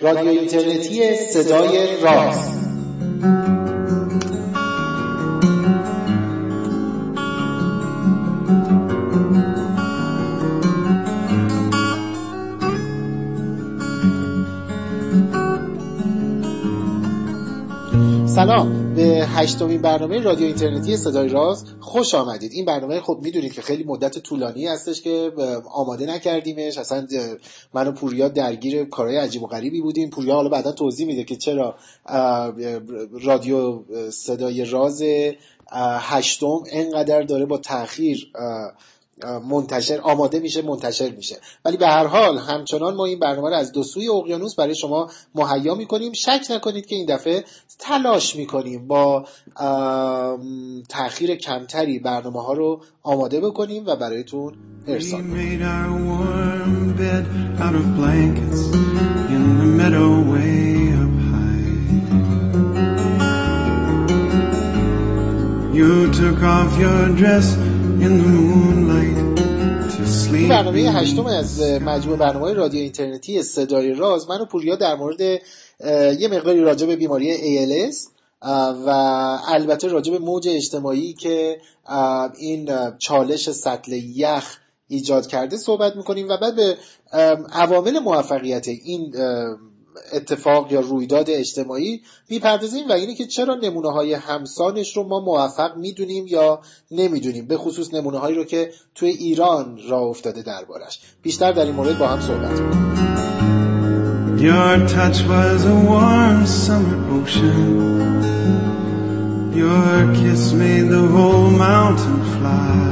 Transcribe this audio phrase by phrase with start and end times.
[0.00, 2.58] رادیو اینترنتی صدای راست
[18.26, 18.94] سلام.
[18.94, 21.64] به هشتمین برنامه رادیو اینترنتی صدای راز.
[21.88, 22.52] خوش آمدید.
[22.52, 25.32] این برنامه خب می‌دونید که خیلی مدت طولانی هستش که
[25.72, 26.78] آماده نکردیمش.
[26.78, 27.06] اصلا
[27.74, 30.10] من و پوریا درگیر کارهای عجیب و غریبی بودیم.
[30.10, 31.74] پوریا حالا بعدا توضیح میده که چرا
[33.22, 35.02] رادیو صدای راز
[36.00, 38.32] هشتم انقدر داره با تاخیر
[39.48, 41.36] منتشر آماده میشه منتشر میشه.
[41.64, 45.10] ولی به هر حال همچنان ما این برنامه رو از دو سوی اقیانوس برای شما
[45.34, 46.12] مهیا می‌کنیم.
[46.12, 47.44] شک نکنید که این دفعه
[47.78, 49.24] تلاش می‌کنیم با
[50.88, 54.54] تاخیر کمتری برنامه ها رو آماده بکنیم و برایتون
[54.86, 55.22] ارسال
[65.78, 67.67] You took off your dress
[70.48, 74.28] برنامه هشتم از مجموع برنامه رادیو اینترنتی صدای راز.
[74.28, 75.20] من و پوریا در مورد
[76.20, 77.96] یه مقداری راجع به بیماری ALS
[78.86, 78.88] و
[79.48, 81.58] البته راجع به موج اجتماعی که
[82.38, 86.28] این چالش سطل یخ ایجاد کرده صحبت می‌کنیم.
[86.28, 86.76] و بعد به
[87.52, 89.14] عوامل موفقیت این
[90.12, 95.76] اتفاق یا رویداد اجتماعی می‌پردازیم و اینه که چرا نمونه های همسانش رو ما موفق
[95.76, 101.00] می‌دونیم یا نمی‌دونیم به خصوص نمونه هایی رو که توی ایران راه افتاده دربارش.
[101.22, 102.88] بیشتر در این مورد با هم صحبت
[104.38, 107.58] Your touch was a warm summer ocean.
[109.52, 112.88] Your kiss made the whole mountain fly.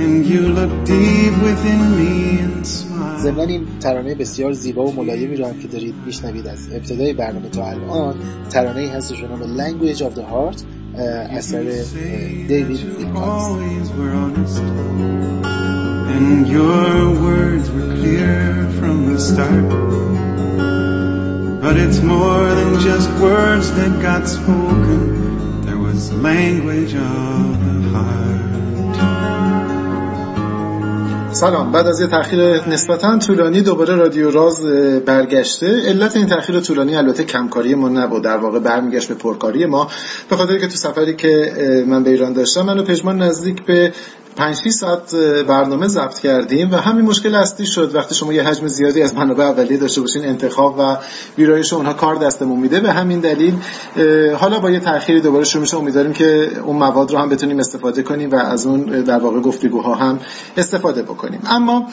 [0.00, 2.64] And you looked deep within me and
[3.24, 7.48] ضمن این ترانه بسیار زیبا و ملایمی رو هم که دارید میشنوید از ابتدای برنامه
[7.48, 8.14] تا الان
[8.50, 10.62] ترانه ای هست به نام Language of the Heart
[11.30, 11.62] اثر
[12.48, 12.80] دیوید
[16.46, 16.96] your
[17.26, 19.68] words clear from the start
[21.62, 25.00] But it's more than just words that got spoken
[25.66, 27.53] There was language of
[31.34, 31.72] سلام.
[31.72, 34.64] بعد از یه تاخیر نسبتا طولانی دوباره رادیو راز
[35.06, 35.82] برگشته.
[35.86, 38.24] علت این تاخیر طولانی البته کمکاری ما نبود.
[38.24, 39.88] در واقع برمیگشت به پرکاری ما.
[40.30, 41.52] به خاطر که تو سفری که
[41.86, 43.92] من به ایران داشتم من و پژمان نزدیک به
[44.36, 45.14] 5 ساعت
[45.48, 47.94] برنامه ضبط کردیم و همین مشکل اصلی شد.
[47.94, 50.96] وقتی شما یه حجم زیادی از منابع اولیه داشته باشین انتخاب و
[51.38, 52.80] ویرایش اونها کار دستمون میده.
[52.80, 53.54] به همین دلیل
[54.36, 55.76] حالا با یه تأخیری دوباره شروع میشه.
[55.76, 59.94] امیدواریم که اون مواد رو هم بتونیم استفاده کنیم و از اون در واقع گفتگوها
[59.94, 60.18] هم
[60.56, 61.40] استفاده بکنیم.
[61.46, 61.86] اما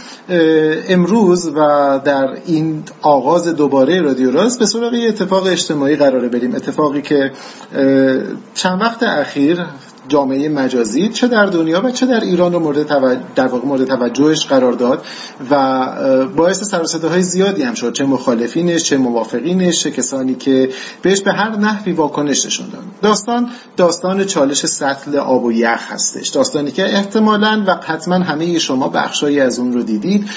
[0.89, 6.55] امروز و در این آغاز دوباره رادیو راست به سراغ اتفاق اجتماعی قراره بریم.
[6.55, 7.31] اتفاقی که
[8.53, 9.65] چند وقت اخیر
[10.07, 12.87] جامعه مجازی چه در دنیا و چه در ایران رو مورد
[13.35, 15.05] در واقع مورد توجهش قرار داد
[15.51, 17.93] و باعث سر های زیادی هم شد.
[17.93, 20.69] چه مخالفینش چه موافقینش چه کسانی که
[21.01, 22.65] بهش به هر نحوی واکنش نشون
[23.01, 26.27] داستان داستان چالش سطل آب و یخ هستش.
[26.27, 30.29] داستانی که احتمالا و حتما همه شما بخشایی از اون رو دیدید.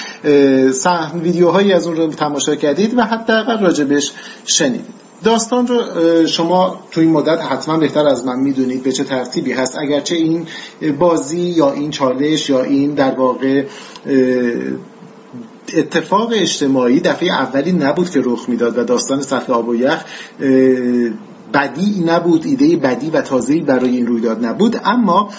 [1.21, 4.11] ویدیوهایی از اون رو تماشا کردید و حداقل راجبش
[4.45, 5.04] شنیدید.
[5.23, 5.81] داستان رو
[6.27, 9.77] شما تو این مدت حتما بهتر از من می‌دونید به چه ترتیبی هست.
[9.77, 10.47] اگرچه این
[10.99, 13.65] بازی یا این چالش یا این در واقع
[15.77, 20.05] اتفاق اجتماعی دفعه اولی نبود که رخ می‌داد و داستان سطح آب و یخ
[21.55, 24.81] بدی نبود ایده بدی و تازه‌ای برای این رویداد نبود.
[24.85, 25.29] اما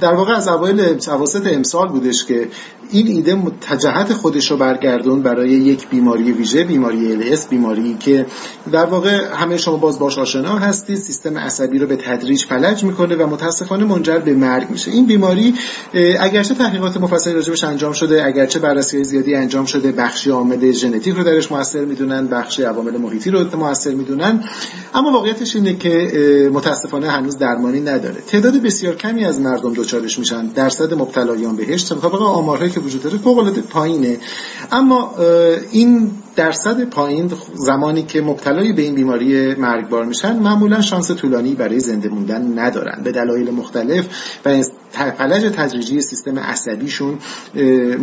[0.00, 2.48] در واقع از اوایل اواسط امسال بودش که
[2.90, 8.26] این ایده تجهت خودش رو برگردون برای یک بیماری ویژه بیماری LS بیماری که
[8.72, 10.96] در واقع همه شما باز باش آشنا هستید.
[10.96, 14.90] سیستم عصبی رو به تدریج فلج می‌کنه و متاسفانه منجر به مرگ میشه.
[14.90, 15.54] این بیماری
[16.20, 21.24] اگرچه تحقیقات مفصلی راجبش انجام شده اگرچه بررسی زیادی انجام شده بخشی عامل ژنتیک رو
[21.24, 24.44] درش موثر می‌دونن بخشی عوامل محیطی رو موثر می‌دونن
[24.94, 28.20] اما واقعیتش اینه که متاسفانه هنوز درمانی نداره.
[28.26, 30.46] تعداد بسیار کمی از مردم دچارش میشن.
[30.46, 34.18] درصد مبتلایان بهش طبق آمارهایی که وجود داره فوق العاده پایینه.
[34.72, 35.14] اما
[35.70, 41.80] این درصد پایین زمانی که مبتلای به این بیماری مرگبار میشن معمولا شانس طولانی برای
[41.80, 43.02] زنده موندن ندارن.
[43.04, 44.08] به دلایل مختلف
[44.46, 44.62] و
[45.18, 47.18] فلج تدریجی سیستم عصبیشون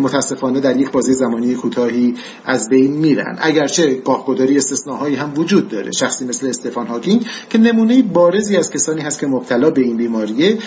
[0.02, 2.16] متاسفانه در یک بازی زمانی کوتاهی
[2.46, 3.38] از بین میرن.
[3.42, 5.92] اگرچه گاهگداری استثناهایی هم وجود داره.
[5.92, 10.60] شخصی مثل استفان هاکینگ که نمونه بارزی از کسانی هست که مبتلا به این بیماری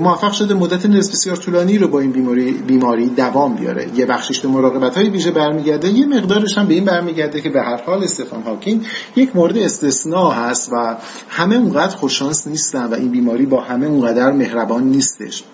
[0.00, 3.88] موفق شده مدت بسیار طولانی رو با این بیماری بیماری دوام بیاره.
[3.96, 7.62] یه بخشش به مراقبت های ویژه برمیگرده یه مقدارش هم به این برمیگرده که به
[7.62, 10.96] هر حال استفان هاکینگ یک مورد استثناء هست و
[11.28, 15.44] همه اونقدر خوششانس نیستن و این بیماری با همه اونقدر مهربان نیستش.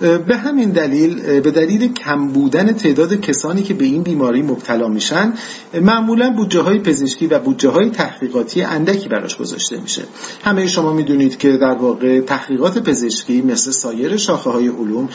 [0.00, 5.32] به همین دلیل به دلیل کم بودن تعداد کسانی که به این بیماری مبتلا میشن
[5.82, 10.02] معمولا بودجه های پزشکی و بودجه های تحقیقاتی اندکی براش گذاشته میشه.
[10.44, 15.08] همه شما می‌دونید که در واقع تحقیقات پزشکی مثل سایر شاخه های علوم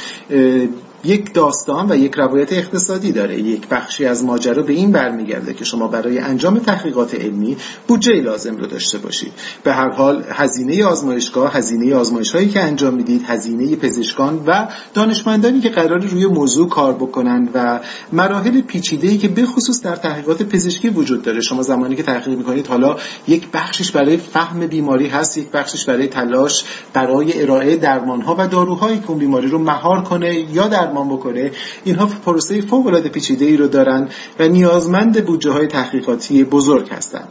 [1.03, 3.39] یک داستان و یک روایت اقتصادی داره.
[3.39, 7.57] یک بخشی از ماجرا به این برمیگرده که شما برای انجام تحقیقات علمی
[7.87, 9.31] بودجه لازم رو داشته باشید.
[9.63, 15.59] به هر حال هزینه آزمایشگاه هزینه آزمایش هایی که انجام می‌دید هزینه پزشکان و دانشمندانی
[15.59, 17.79] که قرار روی موضوع کار بکنند و
[18.13, 21.41] مراحل پیچیده ای که به خصوص در تحقیقات پزشکی وجود داره.
[21.41, 22.95] شما زمانی که تحقیق می‌کنید حالا
[23.27, 26.63] یک بخشش برای فهم بیماری هست یک بخشش برای تلاش
[26.93, 31.09] برای ارائه درمان ها و داروهایی که اون بیماری رو مهار کنه یا در درمان
[31.09, 31.51] بکنه.
[31.83, 34.09] اینها پروسه فوق العاده پیچیده ای رو دارن
[34.39, 37.27] و نیازمند بودجه های تحقیقاتی بزرگ هستند.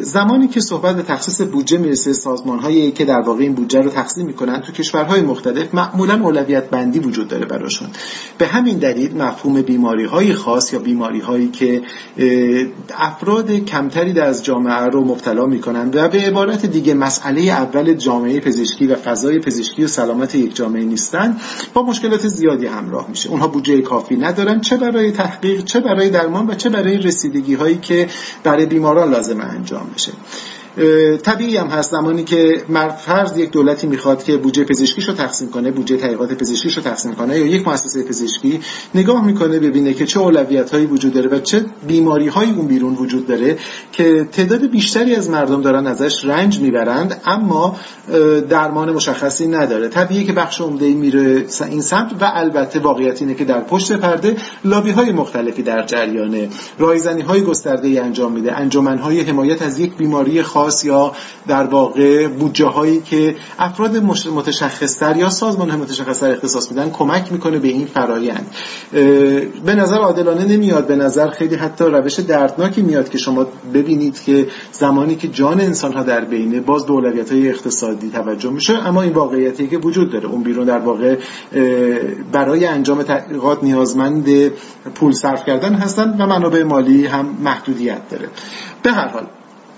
[0.00, 3.90] زمانی که صحبت به تخصیص بودجه می‌رسه سازمان هایی که در واقع این بودجه رو
[3.90, 7.88] تقسیم می‌کنن تو کشورهای مختلف معمولا اولویت بندی وجود داره براشون.
[8.38, 11.82] به همین دلیل مفهوم بیماری های خاص یا بیماری هایی که
[12.98, 18.40] افراد کمتری در از جامعه رو مبتلا می‌کنن و به عبارت دیگه مسئله اول جامعه
[18.40, 21.36] پزشکی و فضای پزشکی و سلامت یک جامعه نیستن
[21.74, 22.26] با مشکلات
[22.56, 23.30] زیادی همراه میشه.
[23.30, 24.60] اونها بودجه کافی ندارن.
[24.60, 28.08] چه برای تحقیق چه برای درمان و چه برای رسیدگی هایی که
[28.44, 30.12] برای بیماران لازم انجام بشه.
[31.22, 32.62] طبیعی هم هست زمانی که
[32.98, 37.12] فرض یک دولتی می‌خواد که بودجه پزشکیش رو تقسیم کنه بودجه تحقیقات پزشکیش رو تقسیم
[37.12, 38.60] کنه یا یک مؤسسه پزشکی
[38.94, 42.94] نگاه می‌کنه ببینه که چه اولویت هایی وجود داره و چه بیماری هایی اون بیرون
[42.94, 43.58] وجود داره
[43.92, 47.76] که تعداد بیشتری از مردم دارن ازش رنج می‌برند اما
[48.48, 49.88] درمان مشخصی نداره.
[49.88, 54.36] طبیعی که بخش عمده میره این سمت و البته واقعیت اینه که در پشت پرده
[54.64, 56.48] لابی های مختلفی در جریانه.
[56.78, 58.58] رایزنی های گسترده ای انجام میده.
[58.58, 61.12] انجمن های حمایت از یک بیماری خاص یا
[61.48, 63.96] در واقع بودجه هایی که افراد
[64.34, 68.46] متشخصتر یا سازمان متشخصتر اختصاص میدن کمک می‌کنه به این فرایند.
[69.64, 70.86] به نظر عادلانه نمیاد.
[70.86, 75.92] به نظر خیلی حتی روش دردناکی میاد که شما ببینید که زمانی که جان انسان
[75.92, 80.26] ها در بینه باز دولویت های اقتصادی توجه میشه اما این واقعیتی که وجود داره.
[80.26, 81.16] اون بیرون در واقع
[82.32, 84.28] برای انجام تحقیقات نیازمند
[84.94, 88.28] پول صرف کردن هستن و منابع مالی هم محدودیت داره.
[88.82, 89.26] به هر حال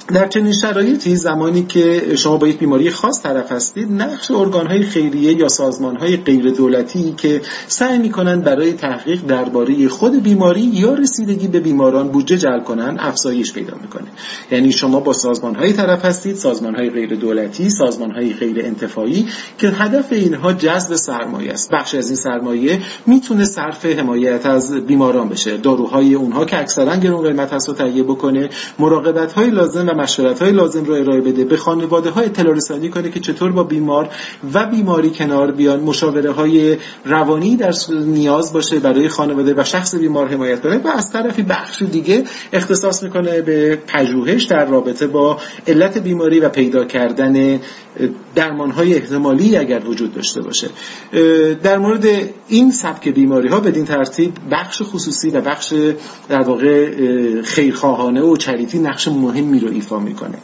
[0.09, 5.33] در چنین شرایطی زمانی که شما با یک بیماری خاص طرف هستید نقش ارگانهای خیریه
[5.33, 11.61] یا سازمانهای غیر دولتی که سعی می‌کنند برای تحقیق درباره خود بیماری یا رسیدگی به
[11.61, 14.07] بیماران بودجه جلب کنند افزایش پیدا می‌کنه.
[14.51, 19.27] یعنی شما با سازمانهای طرف هستید سازمانهای غیر دولتی سازمانهای غیر انتفاعی
[19.59, 21.71] که هدف اینها جذب سرمایه است.
[21.73, 25.57] بخش از این سرمایه می‌تونه صرف حمایت از بیماران بشه.
[25.57, 30.53] داروهای اونها که اکثرا گرون قیمت هست رو تهیه بکنه مراقبت های لازم مشورت های
[30.53, 31.45] لازم رو ارائه بده.
[31.45, 34.09] به خانواده های اطلاع کنه که چطور با بیمار
[34.55, 40.29] و بیماری کنار بیان مشاوره های روانی در نیاز باشه برای خانواده و شخص بیمار
[40.29, 45.99] حمایت کنه و از طرفی بخش دیگه اختصاص می‌کنه به پژوهش در رابطه با علت
[45.99, 47.61] بیماری و پیدا کردن
[48.35, 50.69] درمان های احتمالی اگر وجود داشته باشه.
[51.63, 52.07] در مورد
[52.49, 55.75] این سبک بیماری ها بدین ترتیب بخش خصوصی و بخش
[56.29, 56.93] در واقع
[57.43, 60.39] خیرخواهانه و چریتی نقش مهمی رو ایفا می‌کنه.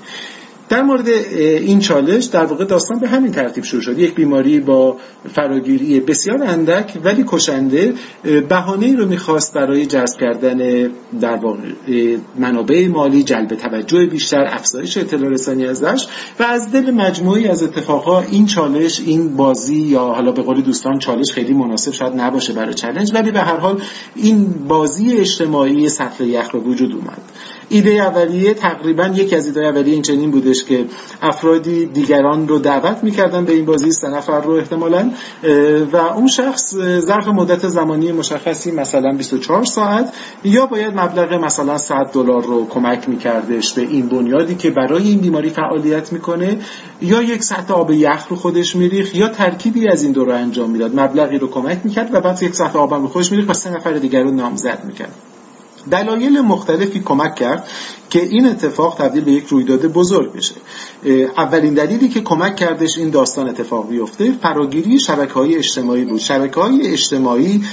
[0.69, 3.99] در مورد این چالش در واقع داستان به همین ترتیب شروع شد.
[3.99, 4.97] یک بیماری با
[5.35, 7.95] فراگیری بسیار اندک ولی کشنده
[8.49, 10.91] بهانه ای رو می‌خواست برای جذب کردن
[11.21, 11.59] در واقع
[12.39, 16.07] منابع مالی جلب توجه بیشتر افزایش اطلاع رسانی ازش
[16.41, 20.99] و از دل مجموعی از اتفاقها این چالش این بازی یا حالا به قول دوستان
[20.99, 23.81] چالش خیلی مناسب شاید نباشه برای چالش ولی به هر حال
[24.15, 27.23] این بازی اجتماعی سطح یخ به وجود اومد.
[27.69, 30.85] ایده اولیه تقریبا یک از ایده اولیه این چنین بودش که
[31.23, 35.11] افرادی دیگران رو دعوت می‌کردن به این بازی سه نفر رو احتمالا
[35.93, 42.11] و اون شخص ظرف مدت زمانی مشخصی مثلا 24 ساعت یا باید مبلغ مثلا 100
[42.13, 46.59] دلار رو کمک میکردش به این بنیادی که برای این بیماری فعالیت می‌کنه
[47.03, 50.71] یا یک سطح آب یخ رو خودش میریخ یا ترکیبی از این دو رو انجام
[50.71, 51.01] می‌داد.
[51.01, 53.93] مبلغی رو کمک می‌کرد و بعد یک سطح آب رو خودش میریخ و سه نفر
[53.93, 55.28] دیگر رو نامزد می‌کرد.
[55.91, 57.69] دلایل مختلفی کمک کرد
[58.11, 60.55] که این اتفاق تبدیل به یک رویداد بزرگ بشه.
[61.37, 66.21] اولین دلیلی که کمک کردش این داستان اتفاق بیفته فراگیری شبکه های اجتماعی بود.
[66.21, 67.65] شبکه های اجتماعی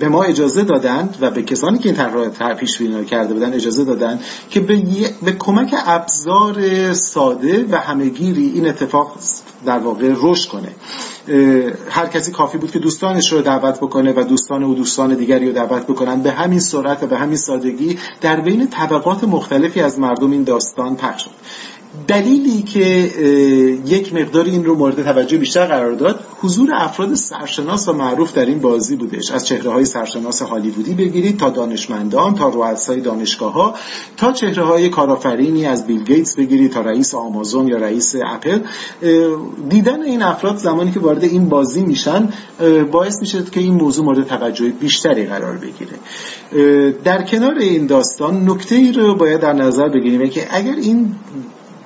[0.00, 4.20] به ما اجازه دادند و به کسانی که این طرح پیش کرده بودن اجازه دادن
[4.50, 4.82] که به,
[5.22, 9.16] به کمک ابزار ساده و همهگیری این اتفاق
[9.66, 10.68] در واقع رشد کنه.
[11.90, 15.52] هر کسی کافی بود که دوستانش رو دعوت بکنه و دوستان و دوستان دیگری رو
[15.52, 16.22] دعوت بکنن.
[16.22, 20.96] به همین سرعت و به همین سادگی در بین طبقات مختلفی از مردم این داستان
[20.96, 21.30] پخش شد.
[22.08, 22.80] دلیلی که
[23.86, 28.46] یک مقدار این رو مورد توجه بیشتر قرار داد حضور افراد سرشناس و معروف در
[28.46, 29.30] این بازی بودش.
[29.30, 33.74] از چهره های سرشناس هالیوودی بگیرید تا دانشمندان تا رؤسای دانشگاه ها
[34.16, 38.58] تا چهره های کارآفرینی از بیل گیتس بگیرید تا رئیس آمازون یا رئیس اپل.
[39.68, 42.28] دیدن این افراد زمانی که وارد این بازی میشن
[42.90, 45.98] باعث میشه که این موضوع مورد توجه بیشتری قرار بگیره.
[47.04, 51.14] در کنار این داستان نکته ای رو باید در نظر بگیریم که اگر این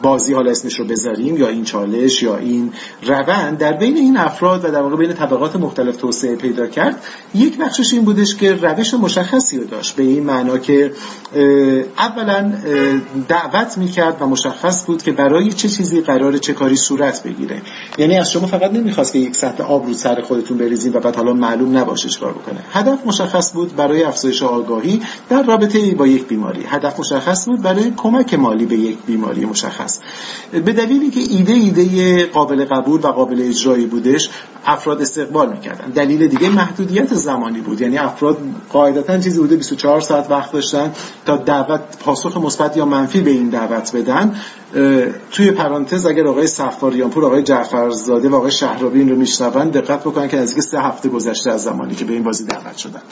[0.05, 4.65] بازی حالا اسمش رو بذاریم یا این چالش یا این روند در بین این افراد
[4.65, 8.95] و در واقع بین طبقات مختلف توسعه پیدا کرد یک بخشش این بودش که روش
[8.95, 9.97] مشخصی رو داشت.
[9.97, 10.93] به این معنا که
[11.99, 12.53] اولا
[13.29, 17.63] دعوت می‌کرد و مشخص بود که برای چه چیزی قرار چه کاری صورت بگیره.
[17.99, 21.17] یعنی از شما فقط نمی‌خواست که یک سطح آب رو سر خودتون بریزین و بعد
[21.17, 22.61] حالا معلوم نباشه چیکار بکنه.
[22.73, 26.63] هدف مشخص بود برای افزایش آگاهی در رابطه با یک بیماری.
[26.67, 29.94] هدف مشخص بود برای کمک مالی به یک بیماری مشخص.
[30.53, 34.31] به دلیلی که ایده ایده قابل قبول و قابل اجرایی بودش
[34.67, 35.91] افراد استقبال می‌کردن.
[35.91, 37.81] دلیل دیگه محدودیت زمانی بود.
[37.81, 38.39] یعنی افراد
[38.73, 40.93] قاعدتا چیزی بوده 24 ساعت وقت داشتن
[41.27, 44.41] تا دعوت پاسخ مثبت یا منفی به این دعوت بدن.
[45.31, 50.29] توی پرانتز اگر آقای سفاریانپور آقای جعفرزاده و آقای شهرابی این رو میشنون دقت بکنن
[50.29, 53.03] که نزدیک سه هفته گذشته از زمانی که به این بازی دعوت شدن.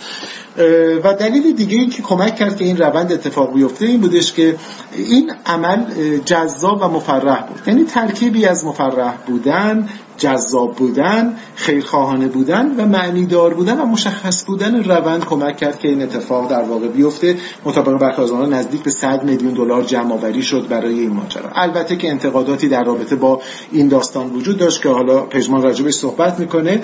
[1.05, 4.57] و دلیل دیگه این که کمک کرد که این روند اتفاق بیفته این بودش که
[4.93, 5.85] این عمل
[6.25, 7.61] جذاب و مفرح بود.
[7.67, 9.89] یعنی ترکیبی از مفرح بودن
[10.19, 16.03] جذاب بودن خیرخواهانه بودن و معنیدار بودن و مشخص بودن روند کمک کرد که این
[16.03, 17.37] اتفاق در واقع بیفته.
[17.65, 21.51] مطابق برخی نزدیک به 100 میلیون دلار جمع آوری شد برای این ماجرا.
[21.55, 23.41] البته که انتقاداتی در رابطه با
[23.73, 26.83] این داستان وجود داشت که حالا پژمان راجبش صحبت می‌کنه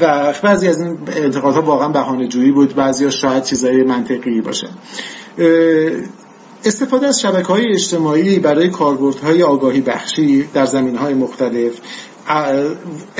[0.00, 2.74] و بعضی از این انتقادها واقعا بهانه جویی بود.
[2.74, 4.68] بعضی شاید چیزای منطقی باشه.
[6.64, 11.72] استفاده از شبکه های اجتماعی برای کاربردهای آگاهی بخشی در زمین های مختلف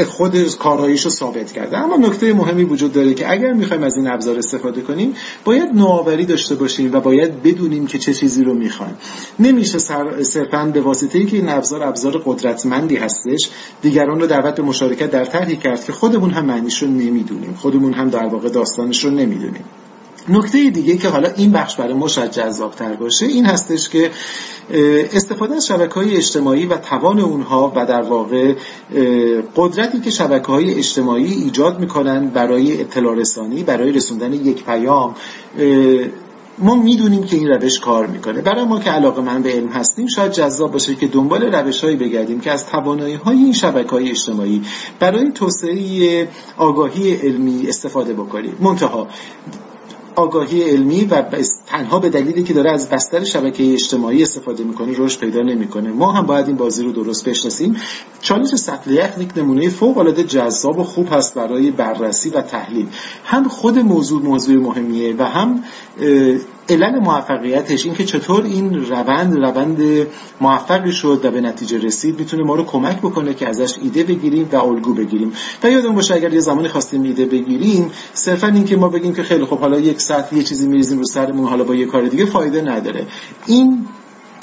[0.06, 1.78] خود کارهاییش رو ثابت کرده.
[1.78, 6.24] اما نکته مهمی وجود داره که اگر می‌خوایم از این ابزار استفاده کنیم باید نوآوری
[6.24, 8.96] داشته باشیم و باید بدونیم که چه چیزی رو می‌خوایم.
[9.38, 9.78] نمیشه
[10.22, 13.50] صرفا به واسطه که این ابزار ابزار قدرتمندی هستش
[13.82, 17.54] دیگران رو دعوت به مشارکت در طرحی کرد که خودمون هم معنیش رو نمی‌دونیم.
[17.54, 19.64] خودمون هم در واقع داستانش رو نمی‌دونیم.
[20.28, 24.10] نکته دیگه که حالا این بخش برای ما شاید جذابتر باشه این هستش که
[25.12, 28.54] استفاده از شبکه های اجتماعی و توان اونها و در واقع
[29.56, 35.14] قدرتی که شبکه های اجتماعی ایجاد می‌کنن برای اطلاع رسانی برای رسوندن یک پیام
[36.58, 38.40] ما می‌دونیم که این روش کار می‌کنه.
[38.42, 41.96] برای ما که علاقه من به علم هستیم شاید جذاب باشه که دنبال روش هایی
[41.96, 44.62] بگردیم که از توانایی های این شبکه های اجتماعی
[45.00, 48.56] برای توسعه آگاهی علمی استفاده بکنیم.
[48.60, 49.08] منتها
[50.16, 51.22] آگاهی علمی و
[51.66, 55.90] تنها به دلیلی که داره از بستر شبکه اجتماعی استفاده می‌کنه رشد پیدا نمی‌کنه.
[55.90, 57.76] ما هم باید این بازی رو درست بشناسیم.
[58.20, 62.86] چالش سطل یخ یک نمونه فوق العاده جذاب و خوب هست برای بررسی و تحلیل.
[63.24, 65.64] هم خود موضوع موضوع مهمیه و هم
[66.68, 70.06] علل موفقیتش این که چطور این روند روند
[70.40, 74.48] موفقی شد و به نتیجه رسید می‌تونه ما رو کمک بکنه که ازش ایده بگیریم
[74.52, 75.32] و الگو بگیریم.
[75.62, 79.22] و یادمون باشه اگر یه زمانی خواستیم ایده بگیریم صرفا این که ما بگیم که
[79.22, 82.24] خیلی خب حالا یک ساعت یه چیزی میریزیم رو سرمون حالا با یه کار دیگه
[82.24, 83.06] فایده نداره.
[83.46, 83.86] این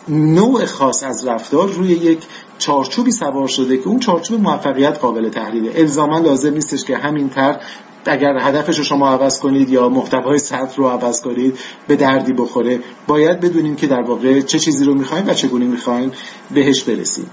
[0.10, 2.20] نوع خاص از رفتار روی یک
[2.58, 5.72] چارچوبی سوار شده که اون چارچوب موفقیت قابل تحلیله.
[5.76, 7.60] الزاما لازم نیستش که همین تر
[8.06, 12.80] اگر هدفش رو شما عوض کنید یا محتوای سطح رو عوض کنید به دردی بخوره.
[13.08, 16.12] باید بدونیم که در واقع چه چیزی رو می‌خوایم و چگونه می‌خوایم
[16.54, 17.30] بهش برسیم.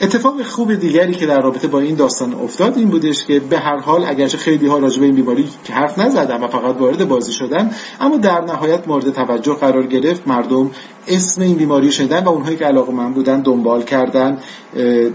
[0.00, 3.78] اتفاق خوب دیگری که در رابطه با این داستان افتاد این بودش که به هر
[3.78, 7.70] حال اگرچه خیلی ها راجع این بیماری که حرف نزدن و فقط وارد بازی شدن
[8.00, 10.70] اما در نهایت مورد توجه قرار گرفت مردم
[11.08, 14.38] اسم این بیماری شدن و اونهایی که علاقه من بودن دنبال کردن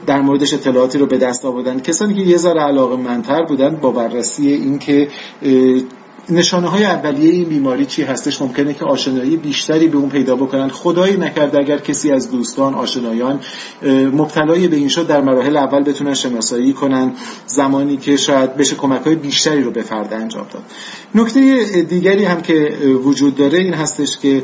[0.06, 1.80] در موردش اطلاعاتی رو به دست آوردن.
[1.80, 5.08] کسانی که یه ذره علاقه منتر بودن با بررسی اینکه
[6.30, 10.70] نشانه های اولیه این بیماری چی هستش؟ ممکنه که آشنایی بیشتری به اون پیدا بکنن.
[10.70, 13.40] خدایی نکرده اگر کسی از دوستان آشنایان
[14.14, 17.12] مبتلای به این شد در مراحل اول بتونن شناسایی کنن.
[17.46, 20.64] زمانی که شاید بشه کمک های بیشتری رو به فرد انجام داد.
[21.16, 24.44] نکته دیگری هم که وجود داره این هستش که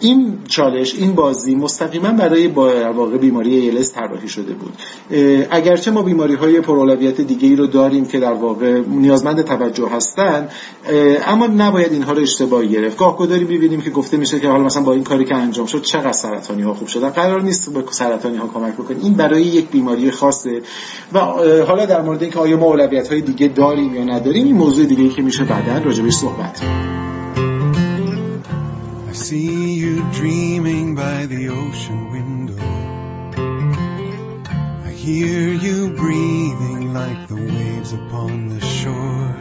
[0.00, 4.72] این چالش این بازی مستقیما برای با واقع بیماری ایلس طراحی شده بود.
[5.50, 10.48] اگرچه ما بیماری های پرولویت دیگه ای رو داریم که در واقع نیازمند توجه هستن
[11.26, 12.98] اما نباید اینها رو اشتباه گرفت.
[12.98, 15.82] گاه گداری می‌بینیم که گفته میشه که حالا مثلا با این کاری که انجام شد
[15.82, 17.10] چقدر سرطانی ها خوب شدن.
[17.10, 19.00] قرار نیست به سرطانی ها کمک بکنیم.
[19.02, 20.62] این برای یک بیماری خاصه.
[21.12, 21.18] و
[21.66, 25.08] حالا در مورد اینکه آیا ما اولویت های دیگه داریم یا نداریم این موضوع دیگه
[25.08, 26.62] که میشه بعدا راجبش صحبت
[34.90, 39.39] I hear you breathing like the waves upon the shore.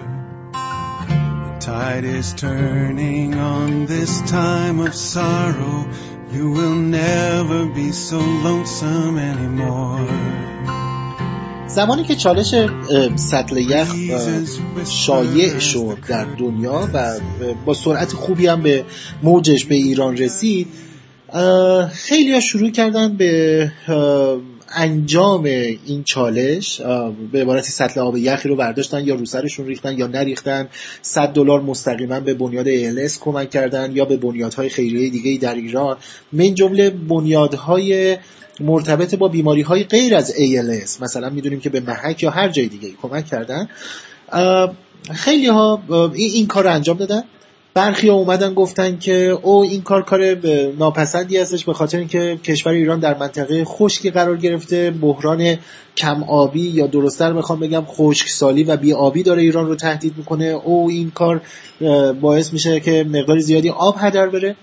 [1.69, 5.77] Tide is turning on this time of sorrow.
[6.35, 10.07] You will never be so lonesome anymore.
[11.67, 12.55] زمانی که چالش
[13.15, 13.87] سطل یخ
[14.85, 17.19] شایع شد در دنیا و
[17.65, 18.85] با سرعت خوبی هم به
[19.23, 20.67] موجش به ایران رسید
[21.91, 23.71] خیلی ها شروع کردن به
[24.75, 26.81] انجام این چالش
[27.31, 30.67] به عبارتی سطل آب یخی رو برداشتن یا رو سرشون ریختن یا نریختن.
[31.01, 35.97] 100 دلار مستقیما به بنیاد ALS کمک کردن یا به بنیادهای خیریه دیگه در ایران.
[36.33, 38.17] من جمله بنیادهای
[38.59, 42.67] مرتبط با بیماری های غیر از ALS مثلا می‌دونیم که به محک یا هر جای
[42.67, 43.69] دیگه کمک کردن.
[45.13, 45.83] خیلی ها
[46.13, 47.23] این کار رو انجام دادن.
[47.79, 50.37] برخی ها اومدن گفتن که او این کار کار
[50.79, 55.57] ناپسندی هستش به خاطر اینکه کشور ایران در منطقه خشکی قرار گرفته بحران
[55.97, 60.45] کم آبی یا درستتر می‌خوام بگم خشکسالی و بی آبی داره ایران رو تهدید می‌کنه.
[60.45, 61.41] او این کار
[62.21, 64.55] باعث میشه که مقدار زیادی آب هدر بره.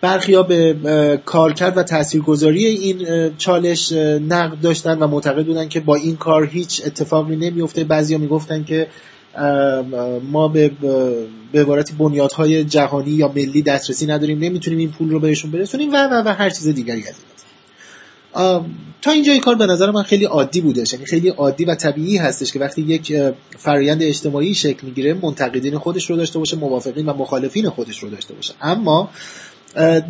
[0.00, 3.92] برخی به کارکرد و تاثیرگذاری این چالش
[4.28, 8.86] نقد داشتن و معتقد بودن که با این کار هیچ اتفاقی نمیفته بعضیا می‌گفتن که
[10.30, 10.70] ما به
[11.52, 15.96] به عبارتی بنیادهای جهانی یا ملی دسترسی نداریم نمی‌تونیم این پول رو بهشون برسونیم و
[15.96, 17.14] و و هر چیز دیگری از
[19.02, 22.52] تا اینجا کار به نظر من خیلی عادی بوده یعنی خیلی عادی و طبیعی هستش
[22.52, 23.16] که وقتی یک
[23.58, 28.34] فرایند اجتماعی شکل می‌گیره منتقدین خودش رو داشته باشه موافقین و مخالفین خودش رو داشته
[28.34, 28.54] باشه.
[28.62, 29.10] اما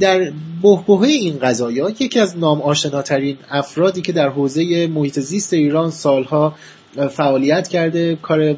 [0.00, 5.90] در بهبهه این قضایا یکی از نام آشناترین افرادی که در حوزه محیط زیست ایران
[5.90, 6.54] سالها
[7.10, 8.52] فعالیت کرده کار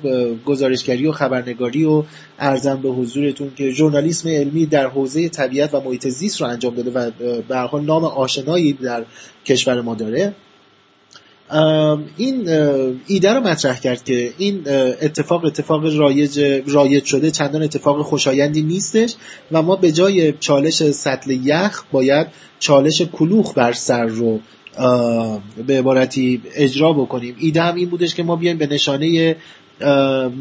[0.45, 2.03] گزارشگری و خبرنگاری و
[2.39, 6.91] ارزم به حضورتون که ژورنالیسم علمی در حوزه طبیعت و محیط زیست رو انجام داده
[6.91, 7.11] و
[7.49, 9.05] به حال نام آشنایی در
[9.45, 10.35] کشور ما داره.
[12.17, 12.49] این
[13.07, 14.63] ایده رو مطرح کرد که این
[15.03, 19.15] اتفاق اتفاق رایج رایج شده چندان اتفاق خوشایندی نیستش
[19.53, 22.27] و ما به جای چالش سطل یخ باید
[22.59, 24.41] چالش کلوخ بر سر رو
[25.67, 27.37] به عبارتی اجرا بکنیم.
[27.39, 29.37] ایده هم این بودش که ما بیایم به نشانه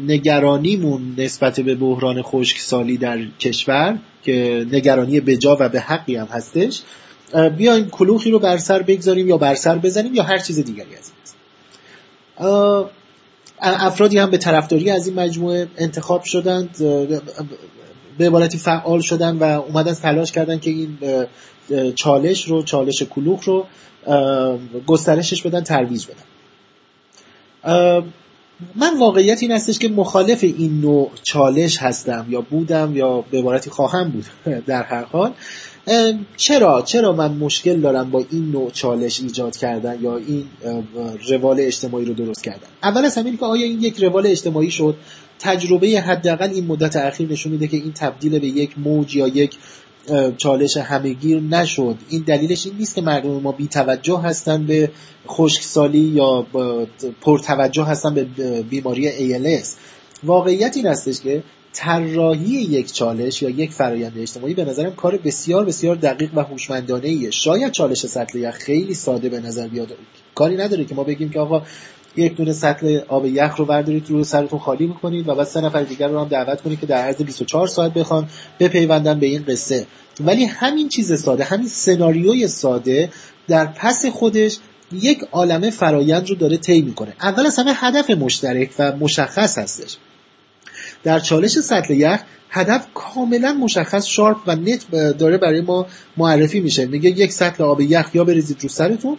[0.06, 6.80] نگرانیمون نسبت به بحران خشکسالی در کشور که نگرانی بجا و به حقی هم هستش.
[7.56, 11.10] بیایم کلوخی رو بر سر بگذاریم یا بر سر بزنیم یا هر چیز دیگری از
[12.38, 12.84] این.
[13.60, 16.76] افرادی هم به طرفداری از این مجموعه انتخاب شدند.
[18.18, 20.98] به عبارتی فعال شدن و اومدن تلاش کردن که این
[21.94, 23.66] چالش رو چالش کلوخ رو
[24.86, 26.24] گسترشش بدن ترویج بدن.
[28.74, 33.70] من واقعیت این هستش که مخالف این نوع چالش هستم یا بودم یا به عبارتی
[33.70, 34.24] خواهم بود
[34.66, 35.32] در هر حال.
[36.36, 40.44] چرا چرا من مشکل دارم با این نوع چالش ایجاد کردن یا این
[41.28, 44.96] روال اجتماعی رو درست کردن؟ اول از همین که آیا این یک روال اجتماعی شد؟
[45.38, 49.58] تجربه حداقل این مدت اخیر نشون میده که این تبدیل به یک موج یا یک
[50.36, 51.96] چالش همهگیر نشد.
[52.08, 54.90] این دلیلش این نیست که مردم ما بی توجه هستن به
[55.28, 56.46] خشکسالی یا
[57.20, 58.24] پرتوجه هستن به
[58.62, 59.66] بیماری ALS
[60.24, 65.64] واقعیت این هستش که طراحی یک چالش یا یک فرایند اجتماعی به نظرم کار بسیار
[65.64, 69.88] بسیار دقیق و هوشمندانه ایه شاید چالش سطل خیلی ساده به نظر بیاد.
[70.34, 71.62] کاری نداره که ما بگیم که آقا
[72.18, 75.82] یک دونه سطل آب یخ رو بردارید رو سرتون خالی می‌کنید و بعد سه نفر
[75.82, 78.28] دیگر رو هم دعوت کنید که در عرض 24 ساعت بخوان
[78.60, 79.86] بپیوندن به این قصه.
[80.20, 83.10] ولی همین چیز ساده همین سناریوی ساده
[83.48, 84.58] در پس خودش
[84.92, 87.12] یک عالمه فرایند رو داره طی می‌کنه.
[87.22, 89.96] اول از همه هدف مشترک و مشخص هستش.
[91.04, 96.86] در چالش سطل یخ هدف کاملا مشخص sharp و neat داره برای ما معرفی میشه.
[96.86, 99.16] میگه یک سطل آب یخ یا بریزید رو سرتون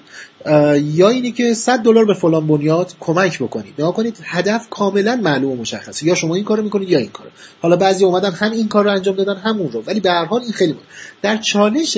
[0.76, 3.74] یا اینی که 100 دلار به فلان بنیاد کمک بکنید.
[3.80, 6.08] نگاه کنید هدف کاملا معلوم و مشخصه.
[6.08, 7.30] یا شما این کارو می‌کنید یا این کارو.
[7.62, 9.84] حالا بعضی اومدن هم این کار رو انجام دادن هم اون رو.
[9.88, 10.84] ولی به هر حال این خیلی بود.
[11.22, 11.98] در چالش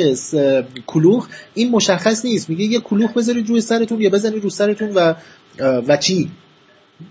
[0.87, 2.49] کلوخ این مشخص نیست.
[2.49, 5.13] میگه یه کلوخ بذارید روی سرتون یا بزنید رو سرتون و
[5.59, 6.31] و چی؟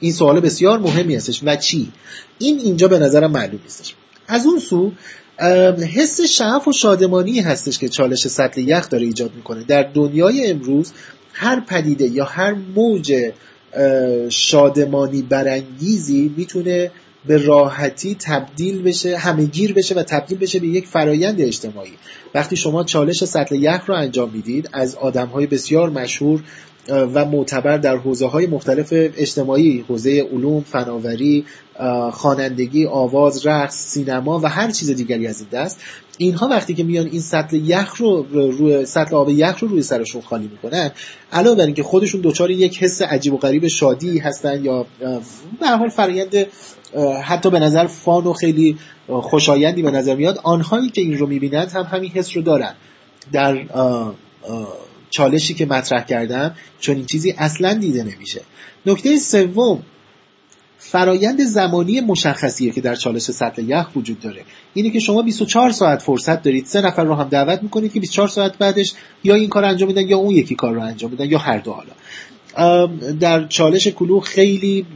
[0.00, 1.40] این سوال بسیار مهمی هستش.
[1.44, 1.92] و چی؟
[2.38, 3.94] این اینجا به نظرم معلوم نیستش.
[4.28, 4.92] از اون سو
[5.94, 9.64] حس شعف و شادمانی هستش که چالش سطل یخ داره ایجاد می‌کنه.
[9.64, 10.92] در دنیای امروز
[11.32, 13.32] هر پدیده یا هر موج
[14.28, 16.90] شادمانی برانگیزی می‌تونه
[17.26, 21.92] به راحتی تبدیل بشه همه گیر بشه و تبدیل بشه به یک فرایند اجتماعی.
[22.34, 26.42] وقتی شما چالش سطل یخ رو انجام می‌دید از آدم های بسیار مشهور
[26.90, 31.44] و معتبر در حوزه های مختلف اجتماعی حوزه علوم فناوری
[32.12, 35.80] خوانندگی آواز رقص سینما و هر چیز دیگری از این دست.
[36.18, 40.22] اینها وقتی که میان این سطل یخ رو روی سطل آب یخ رو روی سرشون
[40.22, 40.90] خالی می‌کنن
[41.32, 44.86] علاوه بر اینکه خودشون دچار یک حس عجیب و غریب شادی هستن یا
[45.60, 46.46] به حال فرآیند
[47.22, 51.70] حتی به نظر فان و خیلی خوشایندی به نظر میاد آنهایی که این رو می‌بینند
[51.70, 52.74] هم همین حس رو دارن.
[53.32, 53.64] در
[55.10, 58.40] چالشی که مطرح کردم چون این چیزی اصلا دیده نمیشه.
[58.86, 59.82] نکته سوم
[60.78, 64.42] فرایند زمانی مشخصیه که در چالش سطل یخ وجود داره.
[64.74, 66.66] اینه که شما 24 ساعت فرصت دارید.
[66.66, 68.92] سه نفر رو هم دعوت می‌کنید که 24 ساعت بعدش
[69.24, 71.72] یا این کار انجام میدن یا اون یکی کار رو انجام میدن یا هر دو
[71.72, 71.92] حالا.
[73.20, 74.86] در چالش کلو خیلی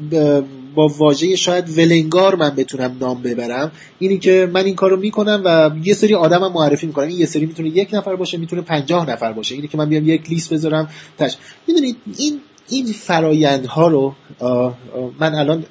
[0.75, 5.71] با واژه شاید ولنگار من بتونم نام ببرم اینی که من این کارو می‌کنم و
[5.85, 7.09] یه سری آدمم معرفی می‌کنم.
[7.09, 9.55] این یه سری می‌تونه یک نفر باشه می‌تونه پنجاه نفر باشه.
[9.55, 11.37] اینی که من بیام یک لیست بذارم تش.
[11.67, 14.15] می‌دونید این این فرایندها رو
[15.21, 15.65] من الان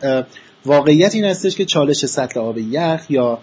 [0.65, 3.39] واقعیت این هستش که چالش سطل آب یخ یا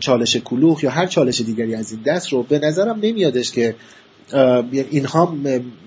[0.00, 3.74] چالش کلوخ یا هر چالش دیگری از این دست رو به نظرم نمیادش که
[4.90, 5.36] اینها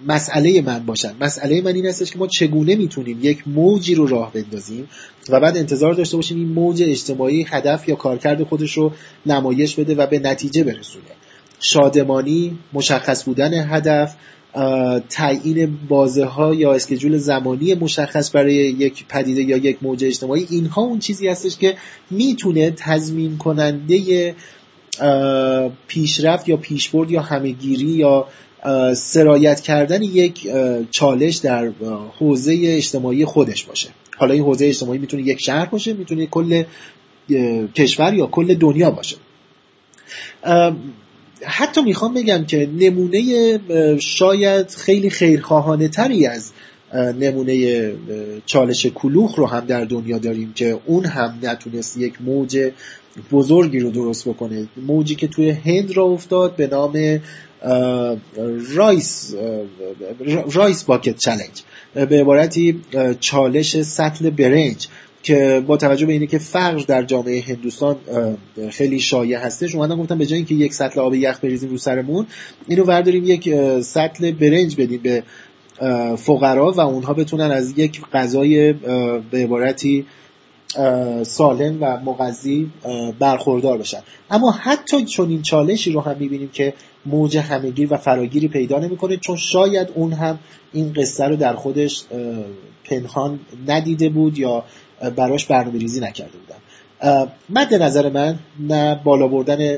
[0.08, 1.13] مسئله من باشن.
[1.21, 4.88] مسئله من این هستش که ما چگونه می‌تونیم یک موجی رو راه بندازیم
[5.30, 8.91] و بعد انتظار داشته باشیم این موج اجتماعی هدف یا کارکرد خودش رو
[9.25, 11.06] نمایش بده و به نتیجه برسونه.
[11.60, 14.15] شادمانی مشخص بودن هدف
[15.10, 20.82] تعیین بازه ها یا اسکجول زمانی مشخص برای یک پدیده یا یک موج اجتماعی اینها
[20.82, 21.77] اون چیزی هستش که
[22.10, 24.36] می‌تونه تضمین کننده
[25.88, 28.27] پیشرفت یا پیشبرد یا همهگیری یا
[28.93, 30.47] سرایت کردن یک
[30.91, 31.71] چالش در
[32.19, 33.89] حوزه اجتماعی خودش باشه.
[34.17, 36.63] حالا این حوزه اجتماعی می‌تونه یک شهر باشه می‌تونه کل
[37.75, 39.15] کشور یا کل دنیا باشه.
[41.43, 43.60] حتی می‌خوام بگم که نمونه
[43.99, 46.51] شاید خیلی خیرخواهانه تری از
[46.93, 47.93] نمونه
[48.45, 52.71] چالش کلوخ رو هم در دنیا داریم که اون هم نتونست یک موج
[53.32, 54.67] بزرگی رو درست بکنه.
[54.88, 57.19] موجی که توی هند را افتاد به نام
[58.75, 59.36] Rice
[60.51, 61.62] Rice Bucket Challenge
[61.93, 62.82] به عبارتی
[63.19, 64.88] چالش سطل برنج
[65.24, 67.95] که با توجه به اینه که فقر در جامعه هندوستان
[68.69, 72.28] خیلی شایع هستش اومدن گفتن به جای اینکه یک سطل آب یخ بریزیم رو سرمون
[72.67, 75.24] اینو ورداریم یک سطل برنج بدیم به
[76.17, 78.74] فقرا و اونها بتونن از یک غذای
[79.32, 80.06] به عبارتی
[81.23, 82.71] سالم و مغذی
[83.19, 86.73] برخوردار بشن اما حتی چون این چالشی رو هم می‌بینیم که
[87.05, 90.39] موج همگیر و فراگیری پیدا نمی‌کنه چون شاید اون هم
[90.73, 92.03] این قصه رو در خودش
[92.84, 94.63] پنهان ندیده بود یا
[95.15, 96.62] براش برنامه ریزی نکرده بودن.
[97.49, 99.77] مد نظر من نه بالا بردن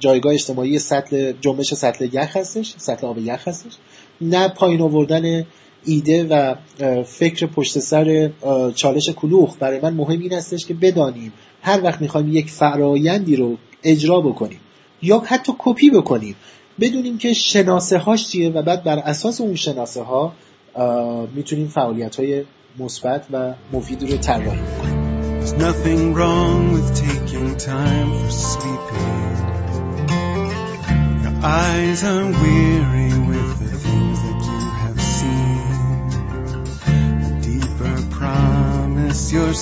[0.00, 3.72] جایگاه اجتماعی سطل جنبش سطل یخ هستش سطل آب یخ هستش
[4.20, 5.46] نه پایین آوردن
[5.84, 6.54] ایده و
[7.02, 8.30] فکر پشت سر
[8.74, 9.56] چالش کلوخ.
[9.58, 14.60] برای من مهم این هستش که بدانیم هر وقت می‌خوایم یک فرایندی رو اجرا بکنیم
[15.02, 16.36] یا حتی کپی بکنیم
[16.80, 20.32] بدونیم که شناسه هاش چیه و بعد بر اساس اون شناسه ها
[21.34, 22.44] می‌تونیم فعالیت های
[22.78, 24.58] مثبت و مفید رو طراحی
[39.34, 39.52] کنیم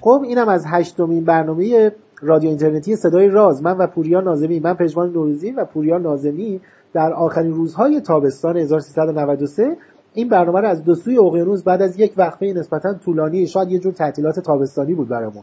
[0.00, 3.62] خب اینم از هشتمین برنامه رادیو اینترنتی صدای راز.
[3.62, 6.60] من و پوریا نازمی من پژمان نوروزی و پوریا نازمی
[6.92, 9.76] در آخرین روزهای تابستان 1393
[10.14, 13.78] این برنامه رو از دو سوی اقیانوس بعد از یک وقفه نسبتا طولانی شاید یه
[13.78, 15.42] جور تعطیلات تابستانی بود برامون.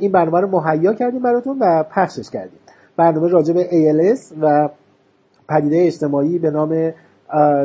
[0.00, 2.58] این برنامه رو مهیا کردیم براتون و پخشش کردیم.
[2.96, 4.68] برنامه راجع به ALS و
[5.48, 6.92] پدیده اجتماعی به نام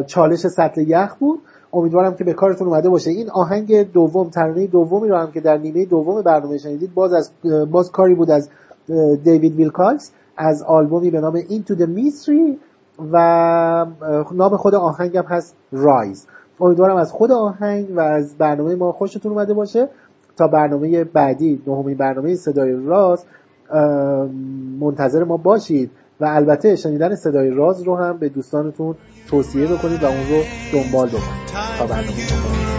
[0.06, 1.39] چالش سطل یخ بود.
[1.73, 3.12] امیدوارم که به کارتون اومده باشه.
[3.12, 7.32] این آهنگ دوم ترانه دومی رو هم که در نیمه دوم برنامه شنیدید باز از
[7.71, 8.49] باز کاری بود از
[9.23, 12.58] دیوید ویلکاکس از آلبومی به نام Into the Mystery
[13.12, 13.86] و
[14.32, 16.27] نام خود آهنگم هست Rise
[16.60, 19.89] امیدوارم از خود آهنگ و از برنامه ما خوشتون اومده باشه.
[20.38, 23.25] تا برنامه بعدی نهمین برنامه صدای راز
[24.79, 25.91] منتظر ما باشید.
[26.19, 28.95] و البته شنیدن صدای راز رو هم به دوستانتون
[29.29, 31.47] توصیه بکنید و اون رو دنبال بکنید.
[31.79, 32.78] تا برنامه.